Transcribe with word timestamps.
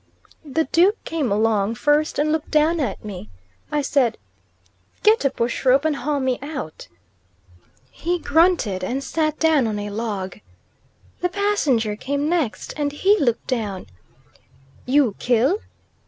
The 0.43 0.63
Duke 0.71 0.97
came 1.03 1.31
along 1.31 1.75
first, 1.75 2.17
and 2.17 2.31
looked 2.31 2.49
down 2.49 2.79
at 2.79 3.05
me. 3.05 3.29
I 3.71 3.83
said, 3.83 4.17
"Get 5.03 5.23
a 5.25 5.29
bush 5.29 5.63
rope, 5.63 5.85
and 5.85 5.95
haul 5.97 6.19
me 6.19 6.39
out." 6.41 6.87
He 7.91 8.17
grunted 8.17 8.83
and 8.83 9.03
sat 9.03 9.37
down 9.37 9.67
on 9.67 9.77
a 9.77 9.91
log. 9.91 10.39
The 11.19 11.29
Passenger 11.29 11.95
came 11.95 12.27
next, 12.27 12.73
and 12.75 12.91
he 12.91 13.15
looked 13.19 13.45
down. 13.45 13.85
"You 14.87 15.15
kill?" 15.19 15.59